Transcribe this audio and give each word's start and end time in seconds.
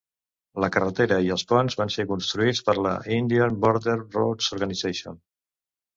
La 0.63 0.69
carretera 0.75 1.17
i 1.27 1.29
els 1.35 1.43
ponts 1.51 1.77
van 1.83 1.93
ser 1.97 2.07
construïts 2.13 2.63
per 2.71 2.77
la 2.87 2.97
"Indian 3.19 3.61
Border 3.67 3.99
Roads 4.03 4.53
Organisation". 4.59 5.25